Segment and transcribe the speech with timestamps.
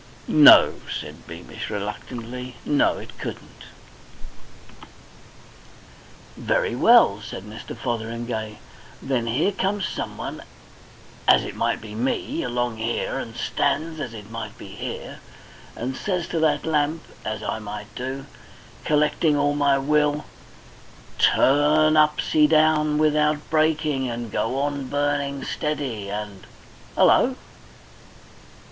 [0.27, 2.55] "No," said Beamish reluctantly.
[2.65, 3.65] "No, it couldn't."
[6.35, 7.77] "Very well," said Mr.
[7.77, 8.57] Fotheringay.
[8.99, 10.41] "Then here comes someone,
[11.27, 15.19] as it might be me, along here, and stands as it might be here,
[15.75, 18.25] and says to that lamp, as I might do,
[18.83, 20.25] collecting all my will
[21.19, 26.47] Turn upsy down without breaking, and go on burning steady, and
[26.97, 27.35] Hullo!"